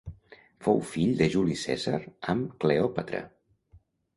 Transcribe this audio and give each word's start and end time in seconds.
Fou 0.67 0.79
fill 0.93 1.13
de 1.19 1.27
Juli 1.35 1.57
Cèsar 1.65 1.99
amb 2.35 2.57
Cleòpatra. 2.65 3.21